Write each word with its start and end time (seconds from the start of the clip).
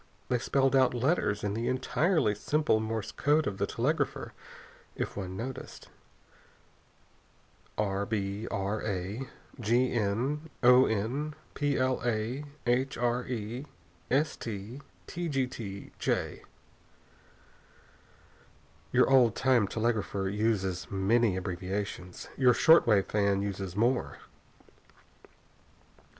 They 0.29 0.39
spelled 0.39 0.75
out 0.75 0.95
letters 0.95 1.43
in 1.43 1.53
the 1.53 1.67
entirely 1.67 2.33
simple 2.33 2.79
Morse 2.79 3.11
code 3.11 3.45
of 3.45 3.59
the 3.59 3.67
telegrapher, 3.67 4.33
if 4.95 5.15
one 5.15 5.37
noticed. 5.37 5.89
"RBRA 7.77 9.27
GN 9.59 10.39
ON 10.63 11.35
PLA 11.53 12.13
HRE 12.65 13.65
ST 14.25 14.81
TGT 15.07 15.91
J." 15.99 16.43
Your 18.91 19.07
old 19.07 19.35
time 19.35 19.67
telegrapher 19.67 20.27
uses 20.29 20.89
many 20.89 21.37
abbreviations. 21.37 22.27
Your 22.35 22.55
short 22.55 22.87
wave 22.87 23.05
fan 23.05 23.43
uses 23.43 23.75
more. 23.75 24.17